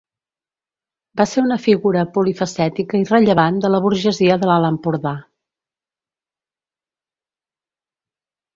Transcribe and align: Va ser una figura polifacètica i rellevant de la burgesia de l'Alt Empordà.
Va 1.19 1.25
ser 1.31 1.43
una 1.47 1.57
figura 1.65 2.05
polifacètica 2.15 3.01
i 3.03 3.05
rellevant 3.11 3.61
de 3.65 3.71
la 3.75 3.83
burgesia 3.85 4.39
de 4.41 4.51
l'Alt 4.51 4.73
Empordà. 4.73 5.15